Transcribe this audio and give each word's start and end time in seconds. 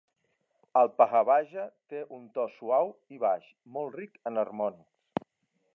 El 0.79 0.87
pakhavaja 1.01 1.65
té 1.93 2.01
un 2.17 2.25
to 2.37 2.47
suau 2.55 2.91
i 3.17 3.21
baix, 3.25 3.53
molt 3.77 3.99
ric 4.01 4.21
en 4.33 4.45
harmònics. 4.45 5.29